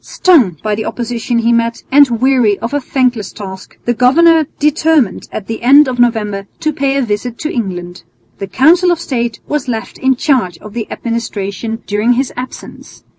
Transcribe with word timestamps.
Stung 0.03 0.57
by 0.63 0.73
the 0.73 0.85
opposition 0.85 1.37
he 1.37 1.53
met 1.53 1.83
and 1.91 2.09
weary 2.19 2.57
of 2.57 2.73
a 2.73 2.81
thankless 2.81 3.31
task, 3.31 3.77
the 3.85 3.93
governor 3.93 4.47
determined 4.57 5.27
at 5.31 5.45
the 5.45 5.61
end 5.61 5.87
of 5.87 5.99
November 5.99 6.47
to 6.59 6.73
pay 6.73 6.97
a 6.97 7.03
visit 7.03 7.37
to 7.37 7.53
England. 7.53 8.01
The 8.39 8.47
Council 8.47 8.89
of 8.89 8.99
State 8.99 9.39
was 9.45 9.67
left 9.67 9.99
in 9.99 10.15
charge 10.15 10.57
of 10.57 10.73
the 10.73 10.91
administration 10.91 11.83
during 11.85 12.13
his 12.13 12.33
absence. 12.35 13.03